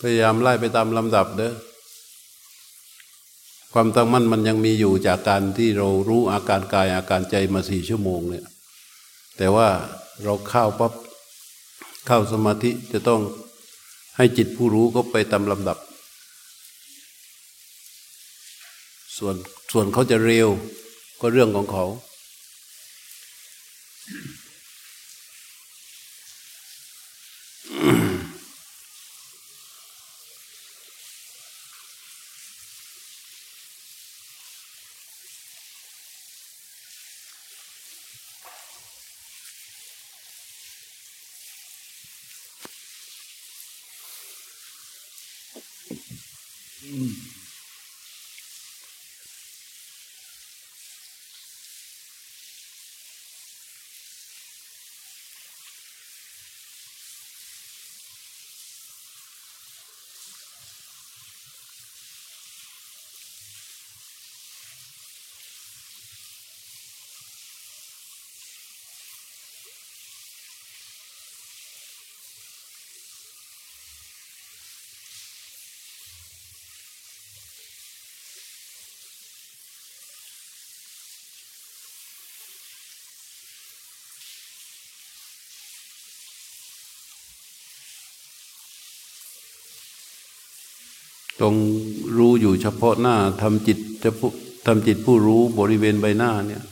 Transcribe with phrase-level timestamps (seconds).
[0.00, 1.52] พยายามไล่ไปตามลำดับเด้อ
[3.72, 8.44] ความตั้งมั่นมันยังมีอยู่จากการที่เรารู้อาการกายอาการใจมาสี่ชั่วโมงเนี่ย
[9.36, 9.68] แต่ว่า
[10.24, 10.92] เราเข้าปั๊บ
[12.06, 13.20] เข้าสมาธิจะต้อง
[14.16, 15.78] ให้จิตผู้รู้ก็ไปตามลำดับ
[19.16, 19.34] ส่วน
[19.72, 20.48] ส่วนเขาจะเร็ว
[21.20, 21.84] ก็เรื่องของเขา
[91.40, 91.54] ตรง
[92.16, 94.10] รู้อยู่เฉพาะหน้าทำจิตจะ
[94.66, 96.62] ทำจิตผู้รู้บริเวณใบหน้าเนี่ย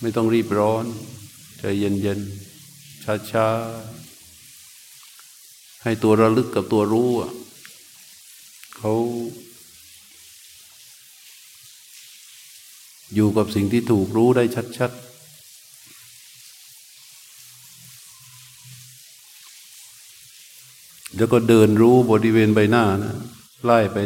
[0.00, 0.84] ไม่ต้องรีบร้อน
[1.58, 2.20] ใจเย็นเย็น
[3.04, 7.30] ช้าช้าๆให้ตัวระลึกกับตัวรู้อะ
[8.76, 8.92] เขา
[13.14, 14.44] อยู่กับสิ่งที่ถูกรู้ได้
[14.78, 15.11] ชัดๆ
[21.22, 23.14] แล้วก็เดินรู้บริเวณใบหน้านะ
[23.64, 23.98] ไล่ไป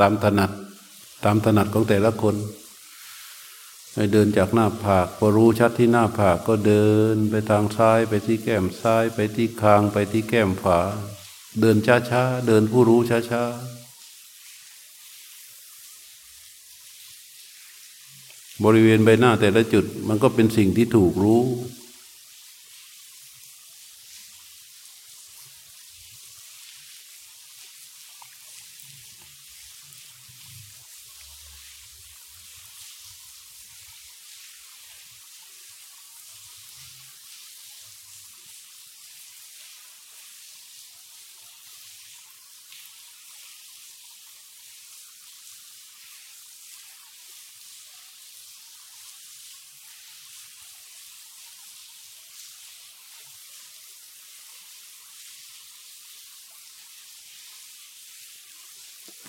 [0.00, 0.50] ตามถนัด
[1.24, 2.34] ตามถนัดของแต่ละคน
[4.12, 10.80] เดินจากหน้าผากพอรู้ชัดที่หน้าผากก็เดินไปทางซ้ายไปที่แก้มซ้าย ไปที่คางไปที่แก้มขวา
[11.60, 11.76] เดิน
[12.10, 13.00] ช้าๆเดินผู้รู้
[13.30, 21.42] ช้าๆบริเวณใบหน้าแต่ละจุดมันก็เป็นสิ่งที่ถูกรู้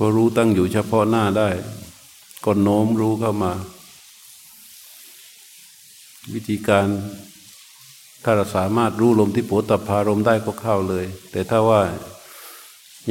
[0.02, 1.50] พอรู้ตั้งอยู่เฉพาะหน้าได้
[2.46, 3.52] ก็โน้มรู้เข้ามา
[6.34, 6.88] วิธีการ
[8.24, 11.82] ถ้าเราสามารถรู้ลมที่โผตพารมได้ก็เข้าเลย แต่ถ้าว่า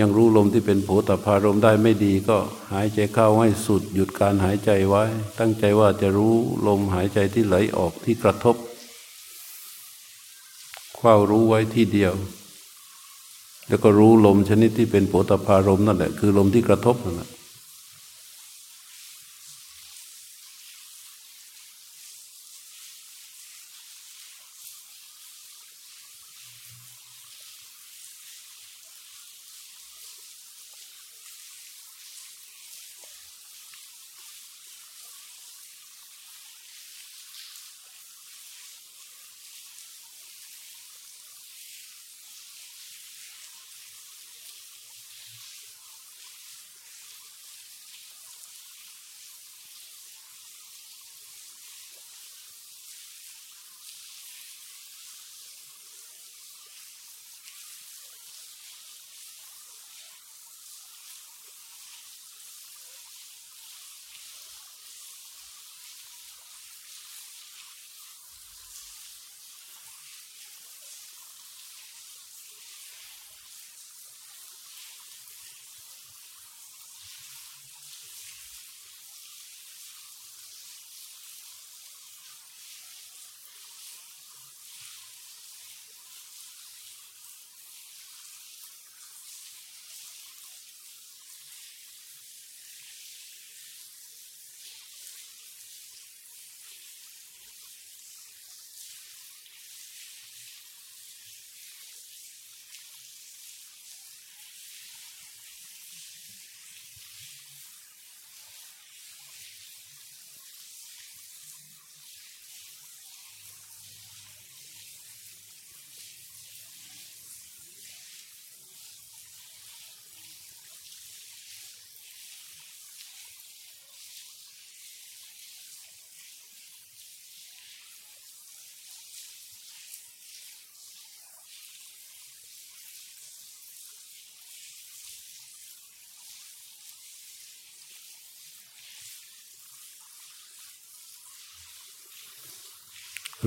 [0.01, 2.39] ยังรู้ลมที่เป็นโผตพารมได้ไม่ดีก็
[2.73, 5.05] หายใจเข้าให้สุดหยุดการหายใจไว้
[5.39, 6.35] ตั้งใจว่าจะรู้
[6.67, 8.57] ลมหายใจที่ไหลออกที่กระทบ
[10.99, 12.15] คว้ารู้ไว้ที่เดียว
[13.69, 17.29] แล้วก็รู้ลมชนิดที่เป็นโผฏฐารมนั่นแหละคือลมที่กระทบนั่นแหละ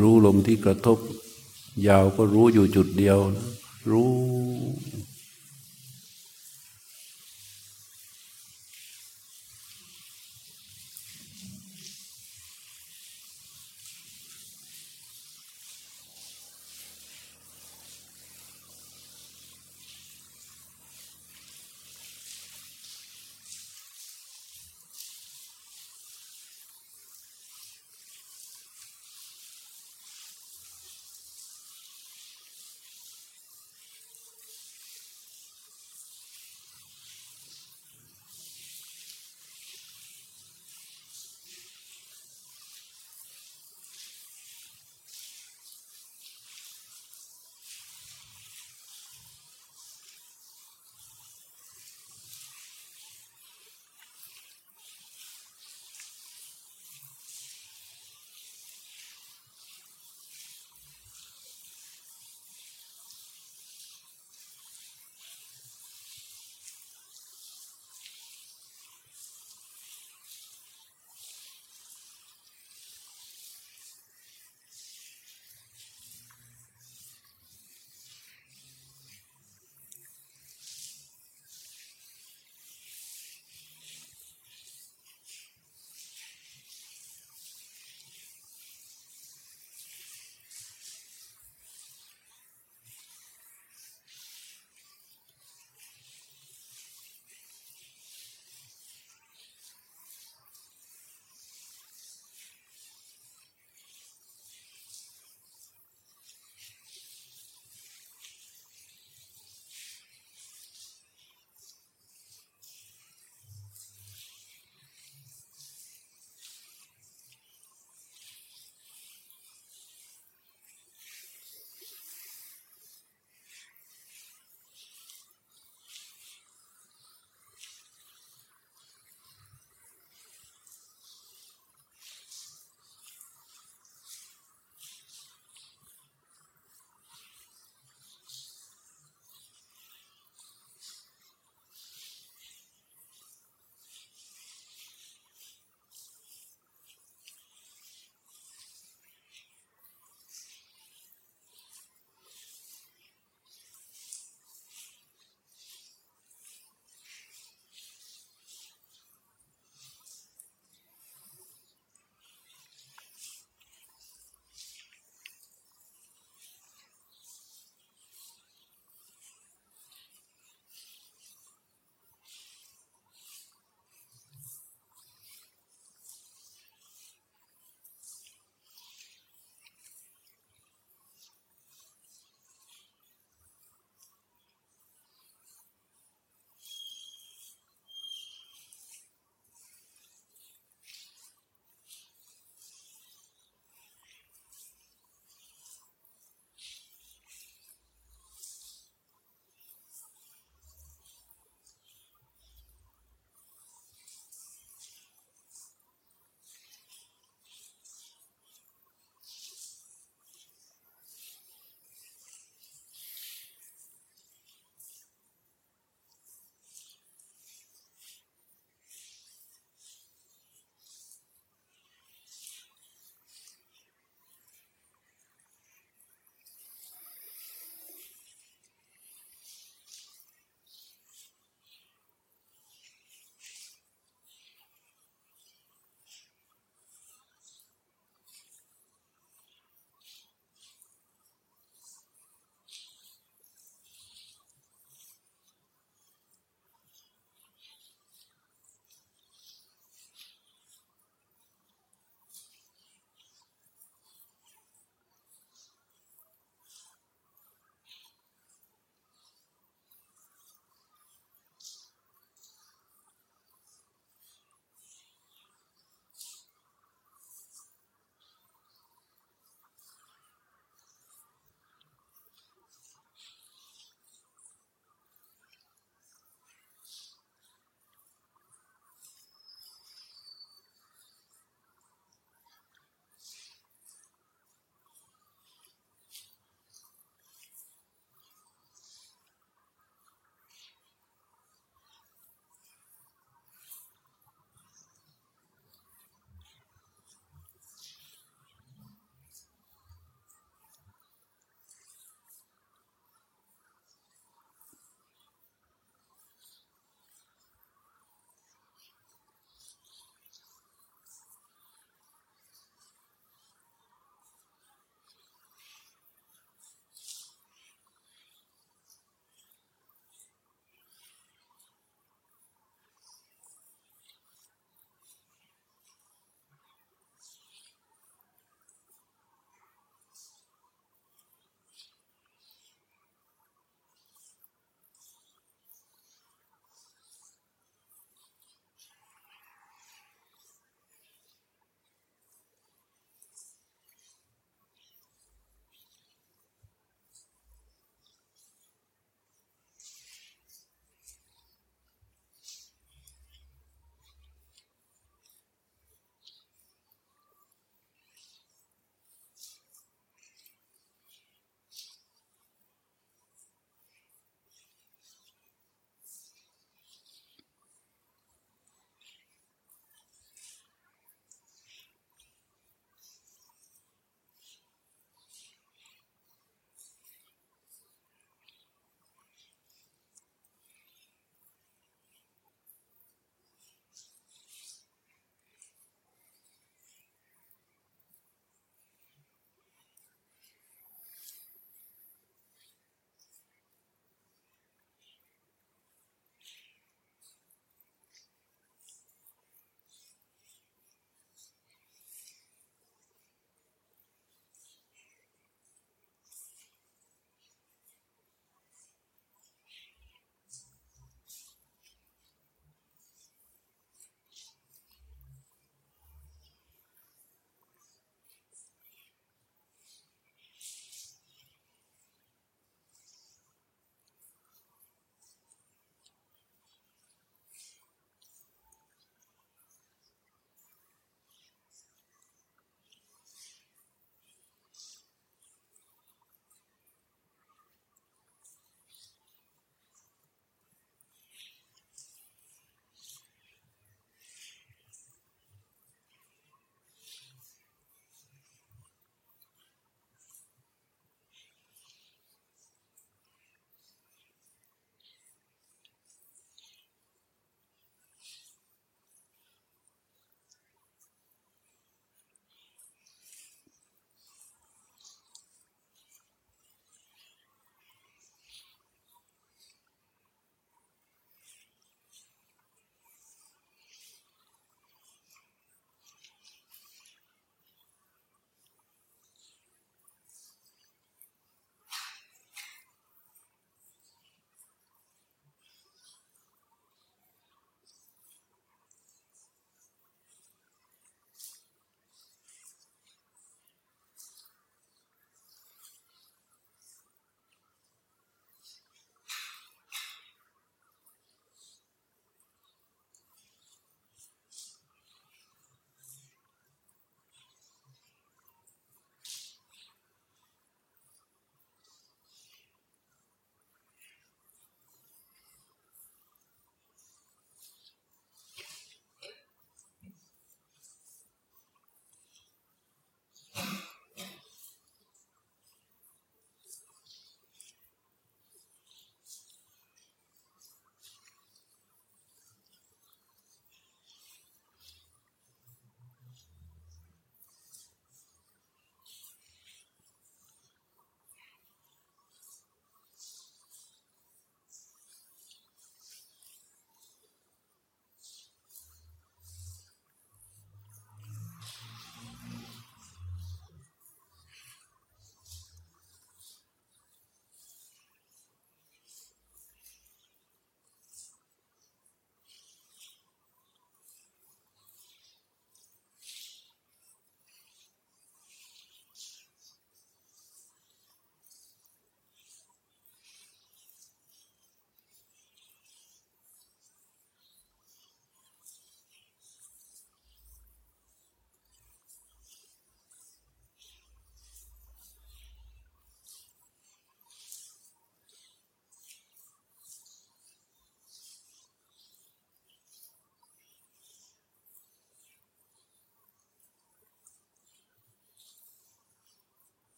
[0.00, 0.98] รู้ลมที่กระทบ
[1.86, 3.46] ยาวก็รู้อยู่จุดเดียวนะ
[3.90, 4.12] รู้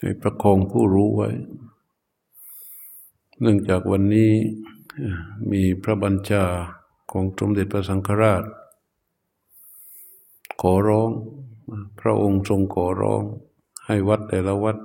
[0.00, 1.30] ให้ประคองผู้รู้ไว้
[3.40, 4.32] เนื่องจากวันนี้
[5.52, 6.44] มีพระบัญชา
[7.10, 8.44] ของสมเด็จพระสังฆราช
[10.60, 11.10] ขอร้อง
[12.00, 13.22] พระองค์ทรงขอร้อง
[13.86, 14.76] ให้วัดแต่ละวัด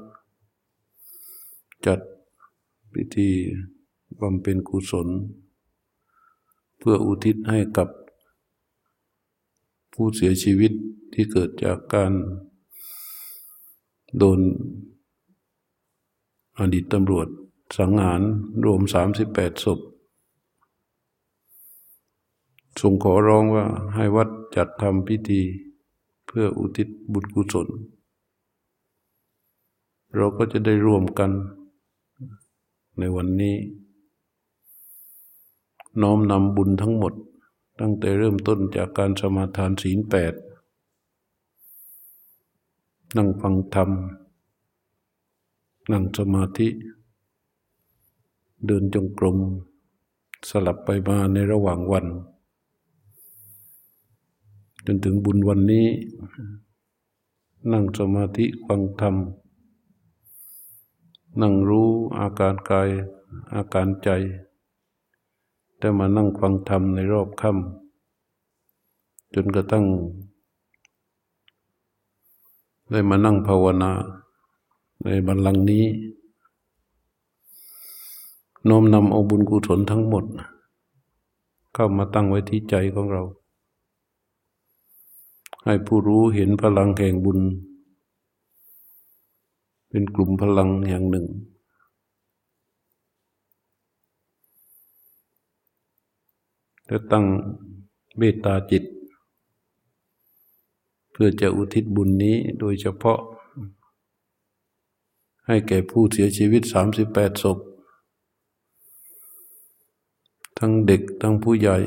[1.85, 1.99] จัด
[2.93, 3.29] พิธี
[4.19, 5.07] บำเพ็ญกุศล
[6.77, 7.89] เพื่ออุทิศให้กับ
[9.93, 10.71] ผู้เสียชีวิต
[11.13, 12.13] ที่เกิดจากการ
[14.17, 14.39] โดน
[16.59, 17.27] อดีตตำรวจ
[17.77, 18.21] สังหาร
[18.65, 19.79] รวมสามสิบแปดศพ
[22.79, 25.41] ทรงขอร้องว่าให้วัดจัดทำพิธี
[26.27, 27.67] เพื่ออุทิศบุญกุศล
[30.15, 31.31] เราก็จะได้ร่วมกัน
[32.99, 33.55] ในวันนี้
[36.01, 37.13] น้อมนำบุญทั้งหมด
[37.79, 40.33] ตั้งแต่เริ่มต้นจากการสมาทานศีลแปด
[43.15, 43.89] นั่งฟังธรรม
[45.91, 46.67] นั่งสมาธิ
[48.65, 49.37] เดินจงกรม
[50.49, 52.05] สลับไปมาในระหว่างวัน
[54.85, 55.87] จนถึงบุญวันนี้
[57.71, 59.15] นั่งสมาธิฟังธรรม
[61.41, 62.89] นั่งรู้อาการกาย
[63.53, 64.09] อาการใจ
[65.77, 69.85] แต่มานั่งฟังธรรมในรอบค่ำจนกระทั่ง
[72.91, 73.91] ได้มานั่งภาวนา
[75.03, 75.85] ในบัลลังก์นี้
[78.69, 80.25] น้อมนำเอาบุญกุศลทั้งหมด
[81.73, 83.23] เข้ามาตั้งไว้ที่ใจของเรา
[85.65, 87.39] ให้ผู้รู้เห็นพลังแห่งบุญ
[89.89, 91.25] เป็นกลุ่มพลังอย่างหนึ่ง
[96.87, 97.25] และตั้ง
[98.17, 98.83] เมตตาจิต
[101.11, 103.19] เพื่อจะอุทิศบุญนี้โดยเฉพาะ
[105.51, 107.57] ให้แก่ผู้เสียชีวิตสามสิบแปดศพ
[110.57, 111.77] ทั้งเด็กทั้งผู้ใหญ่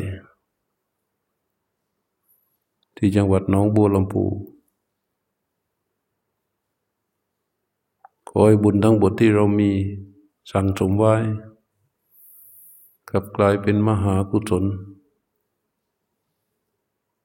[2.97, 4.25] ที่จังหวัดน้องบัวลำพู
[8.29, 9.71] ขอให้บุญทั้งบทที่เรามี
[10.53, 11.15] สั่งสมไว้
[13.09, 14.65] กลับกลายเป็นมหากุศล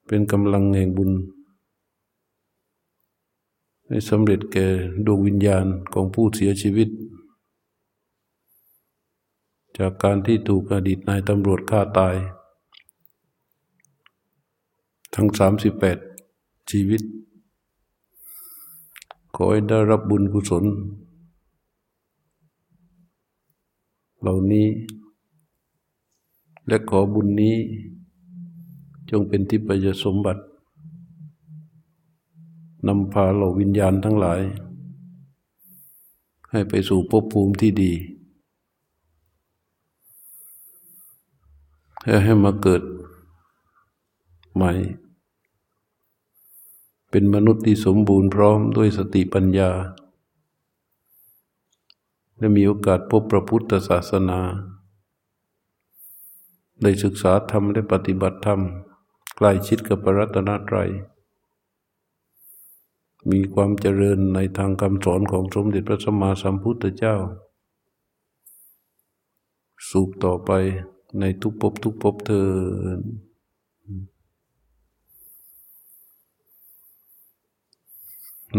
[0.05, 1.11] เป็นกำลังแห่งบุญ
[3.88, 4.67] ให้สำเร็จแก่
[5.05, 6.89] ดวงวิญญาณของผู้เสียชีวิต
[9.77, 12.15] จากการที่ถูกอดีตนายตำรวจฆ่าตาย
[15.15, 15.97] ทั้งสามสิบแปด
[16.71, 17.01] ชีวิต
[19.35, 20.65] ขอให้ได้รับบุญกุศล
[24.21, 24.67] เหล่านี้
[26.67, 27.55] และขอบุญนี้
[29.09, 30.41] จงเป็นทิพยสมบัติ
[32.88, 34.41] นำพาเหล่าวิญญาณทั้งหลาย
[36.51, 37.93] ให้ไปสู่ภพภูมิที่ดี
[42.23, 42.82] ให้มาเกิด
[44.55, 44.71] ใหม่
[47.09, 49.71] เป็นมนุษย์ที่สมบูรณ์พร้อมด้วยสติปัญญา
[52.38, 54.39] และมีโอกาสพบพระพุทธศาสนา
[56.82, 58.61] ได้ศึกษาธรรมและปฏิบัติธรรม
[59.36, 60.89] ใกล้ชิดกับพระรัตนตรัย
[63.32, 67.15] มีความเจริญในทางคำสอนของสมเด็จพระสัมมาสัมพุทธเจ้า
[69.89, 70.51] สูบต่อไป
[71.20, 72.47] ในทุกภพทุกภพเธอ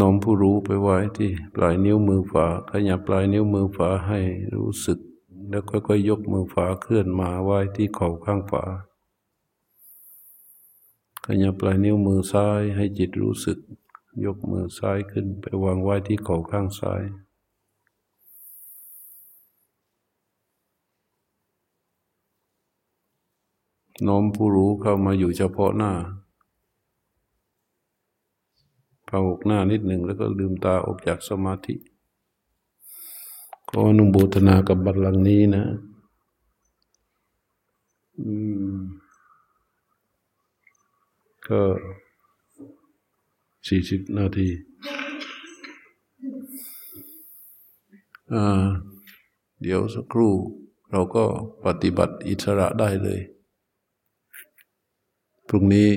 [0.01, 4.21] น้อมผู้รู้ไปไว้ที่ปลายนิ้วมือฝาขยับปลายนิ้วมือฝาให้
[4.57, 4.99] รู้สึก
[5.49, 8.65] แล้วค่อยๆยกมือฝาเคลื่อนมาไว้ที่เข่าข้างฝา
[11.27, 13.59] ขยับปลายนิ้วมือซ้ายให้จิตรู้สึก
[14.25, 17.03] ยกมือซ้ายขึ้นไปวางไว้ที่เข่าข้างซ้าย
[24.07, 25.93] น้อมผู้รู้เข้ามาอยู่เฉพาะหน้า
[29.09, 31.75] พาอกหน้านิดหนึ่งแล้วก็ลืมตาออกจากสมาธิ
[33.69, 35.65] ขออนุโมทนากับบัลลังก์นี้นะ
[38.19, 38.33] อื
[38.73, 38.77] อ
[41.49, 41.61] ก็
[43.69, 44.49] สี่สิบนาที
[49.63, 50.33] เดี๋ยวสักครู่
[50.91, 51.25] เราก็
[51.65, 53.21] ปฏิบัติอิสระได้เลย
[55.49, 55.89] พรุ่งนี้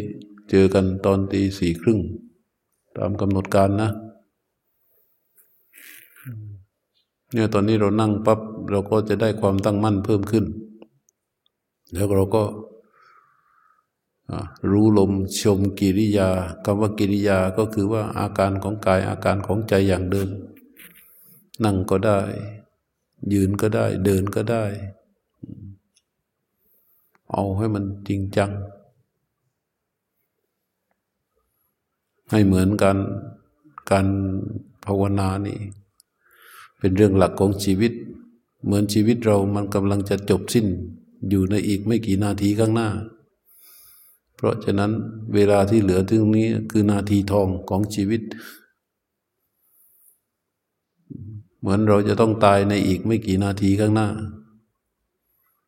[0.49, 1.99] เจอกันตอนตีสี่ครึ่ง
[2.97, 3.89] ตามกำหนดการนะ
[7.33, 8.39] เนี่ยตอนนี้เรานั่งปับ๊บ
[8.71, 10.45] เราก็จะได้ความตั้งมั่นเพิ่มขึ้น
[11.93, 12.43] แล้วเราก็
[14.69, 16.29] รู้ลมชมกิริยา
[16.65, 20.29] คำว่ากิริยาก็คือว่าอาการของกายอาการของใจอย่างเดิม
[21.63, 22.19] นั่งก็ได้
[23.33, 24.65] ยืนก็ได้ เดินก็ได้
[27.31, 28.51] เอาให้มันจริงจัง
[32.31, 32.97] ให้เหมือนกัน
[33.91, 34.07] การ
[34.85, 35.59] ภาวนานี่
[36.79, 37.93] เป็นเรื่องหลักของชีวิต
[38.63, 40.67] เหมือนชีวิตเรามันกำลังจะจบสิ้น
[41.29, 42.89] อยู่ในอีกไม่กี่นาทีข้างหน้า
[44.41, 44.91] เพราะฉะนั้น
[45.35, 48.21] เวลาที่เหลือตรงนี้คือนาทีทองของชีวิต
[51.59, 54.09] เหมือนเราจะต้องตายในอีกไม่กี่นาทีข้างหน้า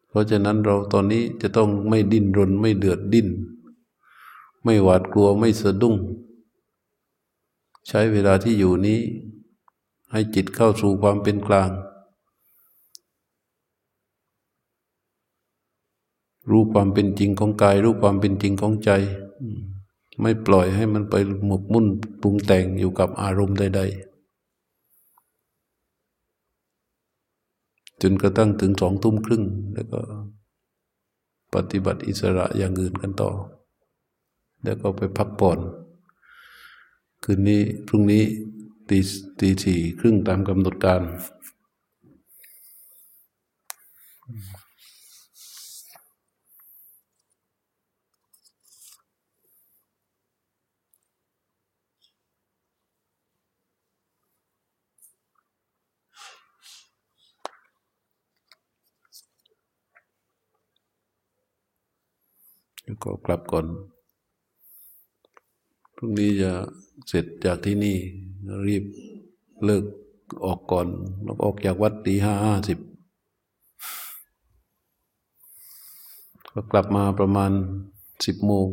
[0.08, 3.28] เพราะฉะนั้นเราตอนนี้จะต้องไม่ดิ้นรนไม่เดือดดิ้น
[4.64, 5.96] ไม่หวาดกลัวไม่สะดุ้ง
[7.88, 9.00] ใช้เวลาที่อยู่นี้
[10.12, 11.70] ให้จิตเข้าสู่ความเป็นกลาง
[16.50, 18.92] รู้ความเป็นจริงของกาย รู้ความเป็นจริงของใจ
[20.22, 21.16] ไม่ปล่อยให้มันไป
[21.46, 21.86] หมกมุ่น
[22.22, 24.14] ปรุงแต่งอยู่กับอารมณ์ใด ๆ
[28.02, 30.00] จนกระทั่งถึงสองทุ่มครึ่ง แล้วก็
[31.54, 33.32] ปฏิบัติอิสระอย่างอื่นกันต่อ
[34.64, 35.60] แล้วก็ไปพักผ่อน
[37.24, 38.24] คืนนี้พรุ่งนี้
[38.90, 39.00] ตี
[39.40, 41.02] ตีสี่ครึ่งตามกำหนดการ
[62.84, 63.66] แล้วก็กลับก่อน
[65.96, 66.52] พรุ่งนี้จะ
[67.08, 67.98] เสร็จจากที่นี่
[68.68, 68.84] รีบ
[69.66, 69.84] เลิก
[70.46, 70.88] ออกก่อน
[71.24, 72.80] แล้วออกจากวัดตีห้าห้าสิบ
[76.52, 77.52] ก็กลับมาประมาณ
[78.26, 78.68] สิบโมง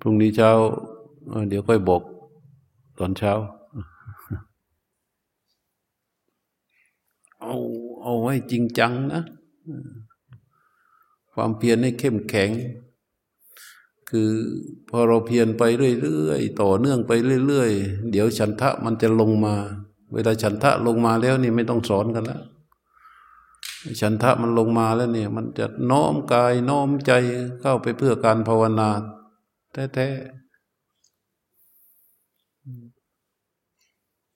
[0.00, 0.50] พรุ่งนี้เช้า
[1.48, 2.02] เดี๋ยวค่อยบอก
[2.98, 3.32] ตอนเช้า
[7.40, 7.54] เอา
[8.04, 9.22] เอาไว้จริงจังนะ
[11.32, 12.50] ความเพียรให้เข้มแข็ง
[14.10, 14.30] คือ
[14.88, 15.62] พอเราเพียรไป
[16.00, 17.12] เรื่อยๆต่อเนื่องไป
[17.46, 19.54] เรื่อยๆ เดี๋ยวฉันทะมันจะลงมา
[20.12, 22.42] เวลาฉันทะลงมาแล้วนี่ไม่ต้องสอนกันแล้ว
[24.00, 27.12] ฉันทะมันลงมาแล้วเนี่ย มันจะน้อมกายน้อมใจ
[27.60, 28.88] เข้าไปเพื่อการภาวนา
[29.94, 30.43] แท้ๆ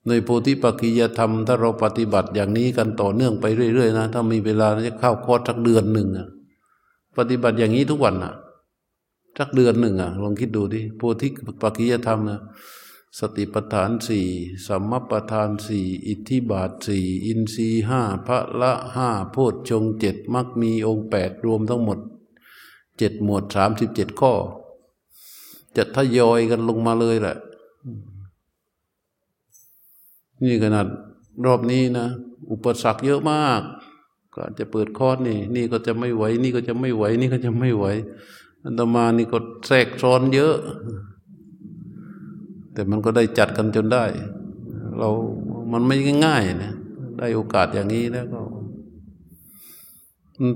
[0.07, 3.45] ในโพธิปัจจิยธรรม ถ้าเราปฏิบัติอย่างนี้กันต่อเนื่องไป
[3.75, 6.29] เรื่อยๆนะถ้ามีเวลาจะเข้าคอร์สสักเดือนหนึ่งอะ
[7.17, 8.35] ปฏิบัติอย่างนี้ทุกวันอะ
[9.39, 11.29] สักเดือนหนึ่งอะลองคิดดูดิโพธิ
[11.63, 12.41] ปัจจิยธรรมนะ
[13.19, 14.27] สติปัฏฐานสี่
[14.67, 21.99] สัมมาปัฏฐานสี่อิทธิบาทสี่อินทรีห้าพระละห้าโพชฌงเจ็ดมักมีองค์แปดรวมทั้งหมด
[22.99, 24.33] เจ็ดหมวดสามสิบเจ็ดข้อ
[25.77, 27.37] จะทยอยกันลงมาเลยแหละ
[30.45, 30.87] นี่ขนาด
[31.45, 32.07] รอบนี้นะ
[32.51, 33.63] อุปสรรคเยอะมาก
[34.35, 37.87] ก็จะเปิดคอร์สนี่ นี่ก็จะไม่ไหว นี่ก็จะไม่ไหว นี่ก็จะไม่ไหว
[38.65, 40.57] อันตมานี่ก็แทรกซ้อนเยอะ
[42.73, 44.05] แต่มันก็ได้จัดกันจนได้
[44.99, 45.09] เรา
[45.73, 46.73] มันไม่ง่ายนะ
[47.19, 48.41] ได้โอกาสอย่างนี้แล้วก็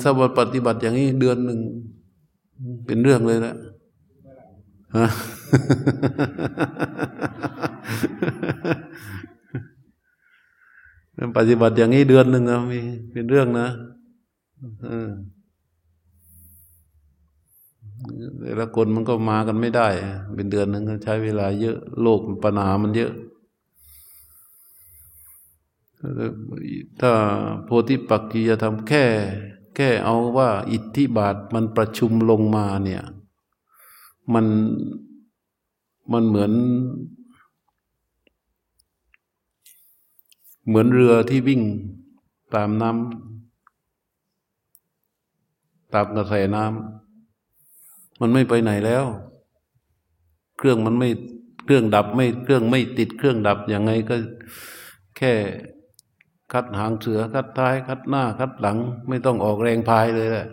[0.03, 1.59] ถ้าปฏิบัติอย่างนี้เดือนหนึ่ง
[2.87, 3.55] เป็นเรื่องเลยแหละ
[4.97, 5.09] ฮะ
[11.37, 12.81] ปฏิบัติอย่างนี้เดือนหนึ่งนะมี
[13.13, 13.69] เป็นเรื่องนะ
[18.41, 19.89] แต่ละคนมันก็มากันไม่ได้
[20.35, 23.13] เป็นเดือนหนึ่งใช้เวลาเยอะโลกปัญหามันเยอะ
[27.01, 27.13] ถ้า
[27.65, 29.05] โพธิปักกียธรรมแค่
[29.77, 33.03] แค่เอาว่า อิทธิบาทมันประชุมลงมาเนี่ย
[34.35, 34.47] มัน
[36.13, 36.53] มันเหมือน
[40.67, 41.63] เหมือนเรือที่วิ่ง
[42.55, 43.01] ตามน้ำ
[45.95, 49.05] ตามกระแสน้ำมันไม่ไปไหนแล้ว
[50.59, 51.11] เครื่องมันไม่
[51.65, 54.15] เครื่องดับไม่เครื่องไม่ติดเครื่องดับยังไงก็
[55.17, 55.33] แค่
[56.53, 60.47] คัดหางเสือคัดท้ายคัดหน้าคัดหลัง ไม่ต้องออกแรงพายเลยแหละ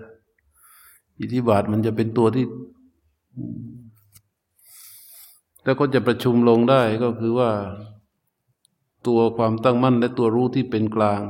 [1.20, 2.46] อิทธิบาทมันจะเป็นตัวที่
[5.64, 7.50] แล้วก็จะประชุมลงได้ก็คือว่า
[9.08, 11.22] ตัวความตั้งมั่นและตัวรู้ที่เป็นกลาง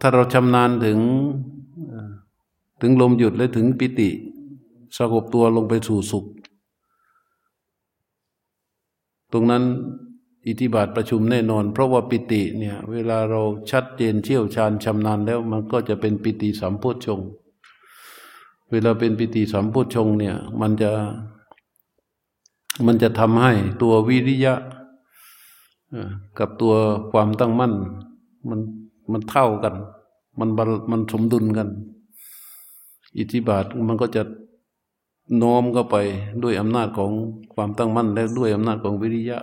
[0.00, 0.98] ถ้าเราชำนาญถึง
[2.80, 4.10] ถึงลมหยุดและถึงปิติ
[4.96, 6.26] สงบตัวลงไปสู่สุข
[9.32, 9.64] ตรงนั้น
[10.46, 17.20] อิทธิบาทประชุมแน่นอน เพราะว่าปิติเนี่ยเวลาเราชัดเจนเชี่ยวชาญชำนาญแล้วมันก็จะเป็นปิติสัมโพชง
[18.70, 20.90] เวลาเป็นปิติสัมโพชงเนี่ยมันจะ
[22.86, 23.52] มันจะทำให้
[23.82, 24.54] ตัววิริยะ
[26.38, 26.74] กับตัว
[27.12, 27.72] ความตั้งมั่น
[28.48, 28.60] มัน
[29.12, 29.74] มันเท่ากัน
[30.38, 30.48] มัน
[30.90, 31.68] มันสมดุลกัน
[33.18, 34.22] อิทธิบาทมันก็จะ
[35.36, 35.96] โน้มเข้าไป
[36.42, 37.10] ด้วยอำนาจของ
[37.54, 39.38] ความตั้งมั่น และด้วยอำนาจของวิริยะ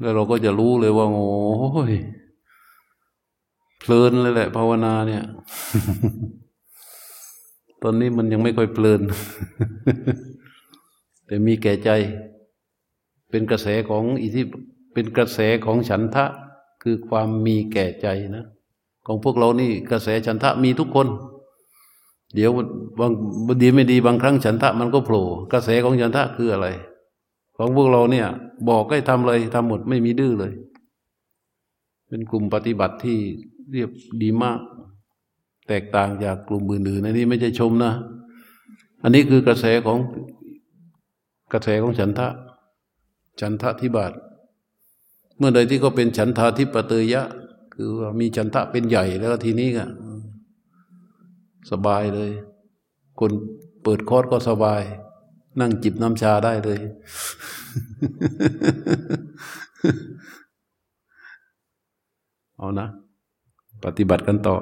[0.00, 1.94] แล้วเราก็จะรู้เลยว่าโอ้ย
[3.78, 5.24] เพลินเลยแหละภาวนาเนี่ย
[7.82, 9.00] ตอนนี้มันยังไม่ค่อยเพลิน
[11.26, 11.90] แต่มีแก่ใจ
[13.36, 14.42] เป็นกระแสของอิทธิ
[14.92, 16.24] เป็นกระแสของฉันทะ
[16.82, 18.06] คือความมีแก่ใจ
[18.36, 18.44] นะ
[19.06, 21.06] ของพวกเรานี่กระแสฉันทะมีทุกคน
[22.34, 22.50] เดี๋ยว
[22.98, 23.12] บาง
[23.62, 26.66] ดีไม่ดีบางครั้งฉันทะมันก็โผล่กระแสของฉันทะคืออะไร
[27.56, 28.26] ของพวกเราเนี่ย
[28.68, 30.52] บอกให้ทำเลยทำหมดไม่มีดื้อเลย
[32.08, 33.18] เป็นกลุ่มปฏิบัติที่
[33.70, 33.90] เรียบ
[34.22, 34.60] ดีมาก
[35.68, 37.92] แตกต่างจากกลุ่มอื่นๆอันนี้ไม่ใช่ชมนะ
[39.02, 39.98] อันนี้คือกระแสของ
[41.52, 42.28] กระแสของฉันทะ
[43.40, 44.12] ฉันทะทิบาท
[45.38, 47.22] เมื่อใดที่ก็เป็นฉันทาทิปเตยะ
[47.74, 49.84] คือว่ามีฉันทะเป็นใหญ่แล้วทีนี้ก็
[51.70, 52.30] สบายเลย
[53.20, 53.32] คน
[53.82, 54.82] เปิดคอร์สก็สบาย
[55.60, 56.80] นั่งจิบน้ำชาได้เลย
[62.58, 62.88] เอานะ
[63.84, 64.56] ปฏิบัติกันต่อ